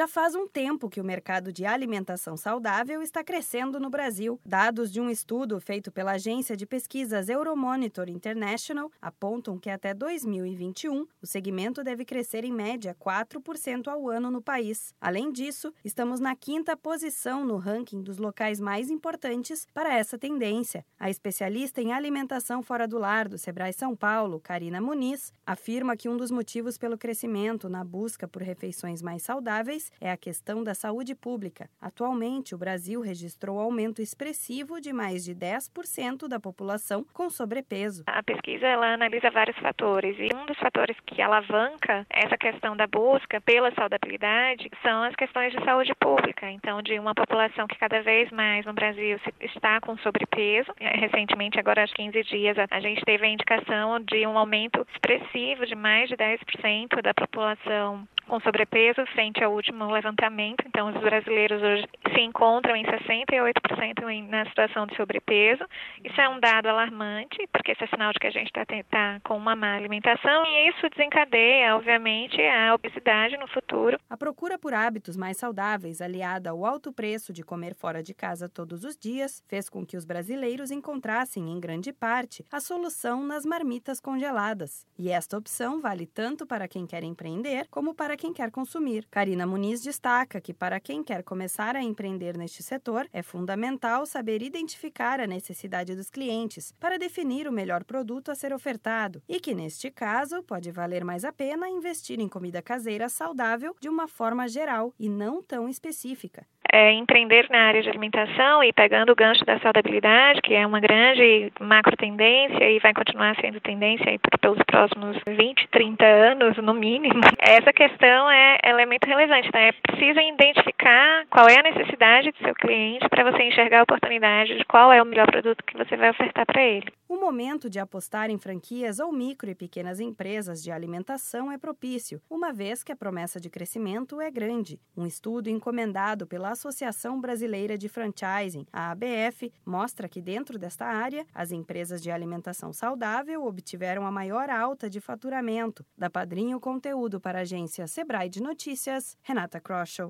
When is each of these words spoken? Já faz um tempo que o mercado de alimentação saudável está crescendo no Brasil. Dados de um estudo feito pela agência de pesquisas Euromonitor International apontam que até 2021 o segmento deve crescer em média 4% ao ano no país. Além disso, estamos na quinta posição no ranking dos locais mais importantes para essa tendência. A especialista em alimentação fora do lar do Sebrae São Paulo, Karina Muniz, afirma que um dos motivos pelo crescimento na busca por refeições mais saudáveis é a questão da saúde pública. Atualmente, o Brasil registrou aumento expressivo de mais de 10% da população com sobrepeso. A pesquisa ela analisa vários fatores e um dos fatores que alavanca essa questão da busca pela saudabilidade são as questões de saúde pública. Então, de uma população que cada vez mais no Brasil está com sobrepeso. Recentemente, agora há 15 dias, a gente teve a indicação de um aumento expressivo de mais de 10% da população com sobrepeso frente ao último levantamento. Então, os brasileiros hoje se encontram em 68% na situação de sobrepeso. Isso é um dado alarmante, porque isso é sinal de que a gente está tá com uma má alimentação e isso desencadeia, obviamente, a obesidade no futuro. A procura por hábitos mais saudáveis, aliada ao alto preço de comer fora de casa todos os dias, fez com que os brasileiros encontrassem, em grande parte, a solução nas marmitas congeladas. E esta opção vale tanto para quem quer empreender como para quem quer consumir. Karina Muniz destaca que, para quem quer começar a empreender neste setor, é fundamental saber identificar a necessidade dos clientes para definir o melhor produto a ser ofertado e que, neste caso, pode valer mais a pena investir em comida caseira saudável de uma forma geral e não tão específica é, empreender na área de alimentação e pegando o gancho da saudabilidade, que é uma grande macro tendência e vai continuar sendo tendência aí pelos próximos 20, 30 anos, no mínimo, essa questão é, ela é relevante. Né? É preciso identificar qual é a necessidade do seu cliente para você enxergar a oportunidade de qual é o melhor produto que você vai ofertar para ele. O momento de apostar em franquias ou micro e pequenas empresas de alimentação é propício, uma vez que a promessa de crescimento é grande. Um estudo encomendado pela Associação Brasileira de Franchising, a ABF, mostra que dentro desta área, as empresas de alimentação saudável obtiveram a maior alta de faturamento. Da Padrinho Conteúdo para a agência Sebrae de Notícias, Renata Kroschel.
Já 0.00 0.08
faz 0.08 0.34
um 0.34 0.48
tempo 0.48 0.88
que 0.88 0.98
o 0.98 1.04
mercado 1.04 1.52
de 1.52 1.66
alimentação 1.66 2.34
saudável 2.34 3.02
está 3.02 3.22
crescendo 3.22 3.78
no 3.78 3.90
Brasil. 3.90 4.40
Dados 4.46 4.90
de 4.90 4.98
um 4.98 5.10
estudo 5.10 5.60
feito 5.60 5.92
pela 5.92 6.12
agência 6.12 6.56
de 6.56 6.64
pesquisas 6.64 7.28
Euromonitor 7.28 8.08
International 8.08 8.90
apontam 8.98 9.58
que 9.58 9.68
até 9.68 9.92
2021 9.92 11.06
o 11.20 11.26
segmento 11.26 11.84
deve 11.84 12.06
crescer 12.06 12.46
em 12.46 12.50
média 12.50 12.96
4% 12.98 13.88
ao 13.88 14.08
ano 14.08 14.30
no 14.30 14.40
país. 14.40 14.94
Além 14.98 15.30
disso, 15.30 15.70
estamos 15.84 16.18
na 16.18 16.34
quinta 16.34 16.74
posição 16.74 17.44
no 17.44 17.58
ranking 17.58 18.00
dos 18.00 18.16
locais 18.16 18.58
mais 18.58 18.88
importantes 18.88 19.68
para 19.74 19.94
essa 19.94 20.16
tendência. 20.16 20.82
A 20.98 21.10
especialista 21.10 21.82
em 21.82 21.92
alimentação 21.92 22.62
fora 22.62 22.88
do 22.88 22.96
lar 22.96 23.28
do 23.28 23.36
Sebrae 23.36 23.74
São 23.74 23.94
Paulo, 23.94 24.40
Karina 24.40 24.80
Muniz, 24.80 25.30
afirma 25.44 25.94
que 25.94 26.08
um 26.08 26.16
dos 26.16 26.30
motivos 26.30 26.78
pelo 26.78 26.96
crescimento 26.96 27.68
na 27.68 27.84
busca 27.84 28.26
por 28.26 28.40
refeições 28.40 29.02
mais 29.02 29.22
saudáveis 29.22 29.89
é 30.00 30.10
a 30.10 30.16
questão 30.16 30.64
da 30.64 30.74
saúde 30.74 31.14
pública. 31.14 31.68
Atualmente, 31.80 32.54
o 32.54 32.58
Brasil 32.58 33.00
registrou 33.00 33.58
aumento 33.58 34.02
expressivo 34.02 34.80
de 34.80 34.92
mais 34.92 35.24
de 35.24 35.34
10% 35.34 36.28
da 36.28 36.40
população 36.40 37.04
com 37.12 37.28
sobrepeso. 37.30 38.04
A 38.06 38.22
pesquisa 38.22 38.66
ela 38.66 38.94
analisa 38.94 39.30
vários 39.30 39.56
fatores 39.58 40.16
e 40.18 40.34
um 40.34 40.46
dos 40.46 40.58
fatores 40.58 40.96
que 41.06 41.20
alavanca 41.20 42.06
essa 42.10 42.36
questão 42.36 42.76
da 42.76 42.86
busca 42.86 43.40
pela 43.40 43.72
saudabilidade 43.74 44.70
são 44.82 45.02
as 45.02 45.14
questões 45.14 45.52
de 45.52 45.64
saúde 45.64 45.94
pública. 46.00 46.50
Então, 46.50 46.82
de 46.82 46.98
uma 46.98 47.14
população 47.14 47.66
que 47.66 47.78
cada 47.78 48.02
vez 48.02 48.30
mais 48.30 48.64
no 48.64 48.72
Brasil 48.72 49.18
está 49.40 49.80
com 49.80 49.96
sobrepeso. 49.98 50.72
Recentemente, 50.78 51.58
agora 51.58 51.84
há 51.84 51.88
15 51.88 52.22
dias, 52.24 52.56
a 52.70 52.80
gente 52.80 53.02
teve 53.04 53.26
a 53.26 53.28
indicação 53.28 54.00
de 54.00 54.26
um 54.26 54.36
aumento 54.36 54.86
expressivo 54.92 55.66
de 55.66 55.74
mais 55.74 56.08
de 56.08 56.16
10% 56.16 57.02
da 57.02 57.14
população 57.14 58.06
com 58.30 58.38
sobrepeso 58.38 59.04
frente 59.06 59.42
ao 59.42 59.52
último 59.52 59.90
levantamento. 59.90 60.62
Então, 60.64 60.88
os 60.88 61.00
brasileiros 61.00 61.60
hoje 61.60 61.88
se 62.14 62.20
encontram 62.20 62.76
em 62.76 62.84
68% 62.84 64.28
na 64.28 64.46
situação 64.46 64.86
de 64.86 64.94
sobrepeso. 64.96 65.64
Isso 66.04 66.20
é 66.20 66.28
um 66.28 66.38
dado 66.38 66.68
alarmante, 66.68 67.44
porque 67.52 67.72
isso 67.72 67.82
é 67.82 67.88
sinal 67.88 68.12
de 68.12 68.20
que 68.20 68.28
a 68.28 68.30
gente 68.30 68.46
está 68.46 68.64
tá 68.64 69.20
com 69.24 69.36
uma 69.36 69.56
má 69.56 69.74
alimentação 69.74 70.46
e 70.46 70.68
isso 70.68 70.88
desencadeia, 70.90 71.74
obviamente, 71.74 72.40
a 72.40 72.72
obesidade 72.72 73.36
no 73.36 73.48
futuro. 73.48 73.98
A 74.08 74.16
procura 74.16 74.56
por 74.56 74.72
hábitos 74.72 75.16
mais 75.16 75.36
saudáveis, 75.36 76.00
aliada 76.00 76.50
ao 76.50 76.64
alto 76.64 76.92
preço 76.92 77.32
de 77.32 77.42
comer 77.42 77.74
fora 77.74 78.00
de 78.00 78.14
casa 78.14 78.48
todos 78.48 78.84
os 78.84 78.96
dias, 78.96 79.42
fez 79.48 79.68
com 79.68 79.84
que 79.84 79.96
os 79.96 80.04
brasileiros 80.04 80.70
encontrassem, 80.70 81.50
em 81.50 81.58
grande 81.58 81.92
parte, 81.92 82.44
a 82.52 82.60
solução 82.60 83.24
nas 83.24 83.44
marmitas 83.44 83.98
congeladas. 83.98 84.86
E 84.96 85.10
esta 85.10 85.36
opção 85.36 85.80
vale 85.80 86.06
tanto 86.06 86.46
para 86.46 86.68
quem 86.68 86.86
quer 86.86 87.02
empreender 87.02 87.66
como 87.68 87.92
para 87.92 88.19
quem 88.20 88.34
quer 88.34 88.50
consumir. 88.50 89.06
Karina 89.10 89.46
Muniz 89.46 89.80
destaca 89.80 90.42
que, 90.42 90.52
para 90.52 90.78
quem 90.78 91.02
quer 91.02 91.22
começar 91.22 91.74
a 91.74 91.82
empreender 91.82 92.36
neste 92.36 92.62
setor, 92.62 93.08
é 93.14 93.22
fundamental 93.22 94.04
saber 94.04 94.42
identificar 94.42 95.18
a 95.20 95.26
necessidade 95.26 95.96
dos 95.96 96.10
clientes 96.10 96.72
para 96.78 96.98
definir 96.98 97.48
o 97.48 97.52
melhor 97.52 97.82
produto 97.82 98.30
a 98.30 98.34
ser 98.34 98.52
ofertado 98.52 99.22
e 99.26 99.40
que, 99.40 99.54
neste 99.54 99.90
caso, 99.90 100.42
pode 100.42 100.70
valer 100.70 101.02
mais 101.02 101.24
a 101.24 101.32
pena 101.32 101.70
investir 101.70 102.20
em 102.20 102.28
comida 102.28 102.60
caseira 102.60 103.08
saudável 103.08 103.74
de 103.80 103.88
uma 103.88 104.06
forma 104.06 104.46
geral 104.46 104.92
e 104.98 105.08
não 105.08 105.42
tão 105.42 105.66
específica 105.66 106.46
é, 106.72 106.92
empreender 106.92 107.46
na 107.50 107.68
área 107.68 107.82
de 107.82 107.88
alimentação 107.88 108.62
e 108.62 108.72
pegando 108.72 109.12
o 109.12 109.16
gancho 109.16 109.44
da 109.44 109.58
saudabilidade, 109.60 110.40
que 110.42 110.54
é 110.54 110.66
uma 110.66 110.80
grande 110.80 111.52
macro 111.60 111.96
tendência 111.96 112.70
e 112.70 112.78
vai 112.78 112.94
continuar 112.94 113.36
sendo 113.40 113.60
tendência 113.60 114.10
aí 114.10 114.18
pelos 114.40 114.62
próximos 114.64 115.16
20, 115.26 115.68
30 115.68 116.04
anos, 116.04 116.56
no 116.58 116.74
mínimo, 116.74 117.20
essa 117.38 117.72
questão 117.72 118.30
é, 118.30 118.58
ela 118.62 118.82
é 118.82 118.86
relevante. 119.06 119.50
Né? 119.52 119.68
É 119.68 119.72
preciso 119.72 120.20
identificar 120.20 121.24
qual 121.30 121.48
é 121.48 121.58
a 121.58 121.62
necessidade 121.62 122.30
do 122.30 122.38
seu 122.38 122.54
cliente 122.54 123.08
para 123.08 123.30
você 123.30 123.42
enxergar 123.42 123.80
a 123.80 123.82
oportunidade 123.82 124.56
de 124.56 124.64
qual 124.64 124.92
é 124.92 125.02
o 125.02 125.06
melhor 125.06 125.26
produto 125.26 125.64
que 125.64 125.76
você 125.76 125.96
vai 125.96 126.10
ofertar 126.10 126.46
para 126.46 126.62
ele. 126.62 126.86
O 127.10 127.18
momento 127.18 127.68
de 127.68 127.80
apostar 127.80 128.30
em 128.30 128.38
franquias 128.38 129.00
ou 129.00 129.10
micro 129.10 129.50
e 129.50 129.54
pequenas 129.56 129.98
empresas 129.98 130.62
de 130.62 130.70
alimentação 130.70 131.50
é 131.50 131.58
propício, 131.58 132.22
uma 132.30 132.52
vez 132.52 132.84
que 132.84 132.92
a 132.92 132.96
promessa 132.96 133.40
de 133.40 133.50
crescimento 133.50 134.20
é 134.20 134.30
grande. 134.30 134.80
Um 134.96 135.04
estudo 135.04 135.50
encomendado 135.50 136.24
pela 136.24 136.50
Associação 136.50 137.20
Brasileira 137.20 137.76
de 137.76 137.88
Franchising, 137.88 138.64
a 138.72 138.92
ABF, 138.92 139.52
mostra 139.66 140.08
que 140.08 140.22
dentro 140.22 140.56
desta 140.56 140.86
área, 140.86 141.26
as 141.34 141.50
empresas 141.50 142.00
de 142.00 142.12
alimentação 142.12 142.72
saudável 142.72 143.44
obtiveram 143.44 144.06
a 144.06 144.12
maior 144.12 144.48
alta 144.48 144.88
de 144.88 145.00
faturamento. 145.00 145.84
Da 145.98 146.08
Padrinho 146.08 146.60
Conteúdo 146.60 147.20
para 147.20 147.40
a 147.40 147.42
agência 147.42 147.88
Sebrae 147.88 148.28
de 148.28 148.40
Notícias, 148.40 149.18
Renata 149.20 149.58
Kroschel. 149.58 150.08